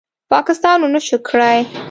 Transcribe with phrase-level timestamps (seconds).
[0.31, 1.57] پاکستان ونشو کړې